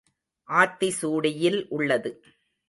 [0.49, 2.11] ஆத்தி சூடியில் உள்ளது.